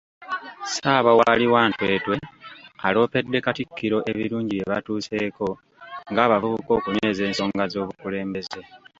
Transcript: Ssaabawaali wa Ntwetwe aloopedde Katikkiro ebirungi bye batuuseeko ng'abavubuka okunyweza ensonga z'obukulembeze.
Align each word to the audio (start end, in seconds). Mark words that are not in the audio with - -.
Ssaabawaali 0.67 1.45
wa 1.53 1.63
Ntwetwe 1.69 2.15
aloopedde 2.87 3.37
Katikkiro 3.45 3.97
ebirungi 4.11 4.55
bye 4.57 4.67
batuuseeko 4.71 5.47
ng'abavubuka 6.11 6.71
okunyweza 6.77 7.21
ensonga 7.29 7.63
z'obukulembeze. 7.71 8.61